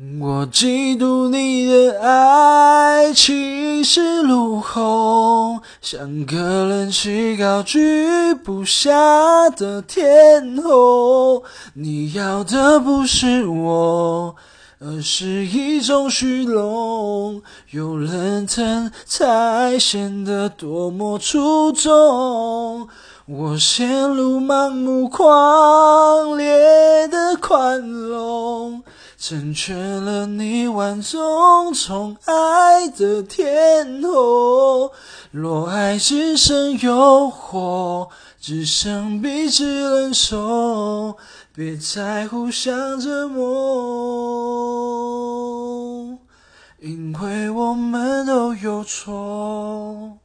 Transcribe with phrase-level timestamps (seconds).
[0.00, 6.36] 我嫉妒你的爱气势如虹，像个
[6.68, 11.42] 人气高举不下的天后。
[11.74, 14.36] 你要的不是我，
[14.78, 17.42] 而是一种虚荣，
[17.72, 22.86] 有人疼才显得多么出众。
[23.26, 28.84] 我陷入盲目狂烈的宽容。
[29.20, 34.92] 成全了你万种宠爱的天后，
[35.32, 41.16] 若爱只剩诱惑，只剩彼此忍受，
[41.52, 43.48] 别再互相折磨，
[46.78, 50.18] 因为我们都有错。